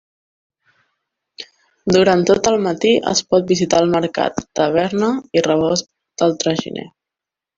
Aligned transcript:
Durant 1.95 2.23
tot 2.29 2.49
el 2.53 2.57
matí 2.67 2.93
es 3.11 3.21
pot 3.33 3.45
visitar 3.53 3.81
el 3.85 3.91
mercat, 3.95 4.41
taverna 4.61 5.11
i 5.41 5.45
rebost 5.49 5.91
del 6.23 6.37
traginer. 6.45 6.87